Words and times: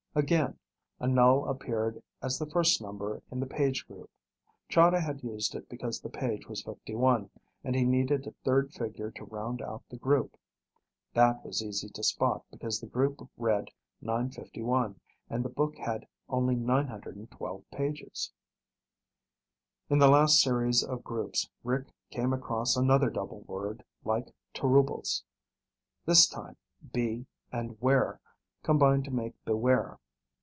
Again, 0.13 0.59
a 0.99 1.07
null 1.07 1.47
appeared 1.47 2.03
as 2.21 2.37
the 2.37 2.45
first 2.45 2.81
number 2.81 3.23
in 3.31 3.39
the 3.39 3.45
page 3.45 3.87
group. 3.87 4.11
Chahda 4.67 4.99
had 4.99 5.23
used 5.23 5.55
it 5.55 5.69
because 5.69 6.01
the 6.01 6.09
page 6.09 6.49
was 6.49 6.63
51 6.63 7.29
and 7.63 7.75
he 7.77 7.85
needed 7.85 8.27
a 8.27 8.33
third 8.43 8.73
figure 8.73 9.09
to 9.11 9.23
round 9.23 9.61
out 9.61 9.83
the 9.87 9.95
group. 9.95 10.35
That 11.13 11.45
was 11.45 11.63
easy 11.63 11.87
to 11.87 12.03
spot 12.03 12.43
because 12.51 12.81
the 12.81 12.87
group 12.87 13.21
read 13.37 13.69
951 14.01 14.99
and 15.29 15.45
the 15.45 15.49
book 15.49 15.77
had 15.77 16.05
only 16.27 16.55
912 16.55 17.63
pages. 17.71 18.33
In 19.89 19.99
the 19.99 20.09
last 20.11 20.41
series 20.41 20.83
of 20.83 21.05
groups 21.05 21.49
Rick 21.63 21.85
came 22.09 22.33
across 22.33 22.75
another 22.75 23.09
double 23.09 23.43
word 23.47 23.85
like 24.03 24.35
"tarubles." 24.53 25.23
This 26.05 26.27
time, 26.27 26.57
"be" 26.91 27.27
and 27.49 27.79
"ware" 27.79 28.19
combined 28.63 29.03
to 29.05 29.09
make 29.09 29.33
"beware." 29.45 29.97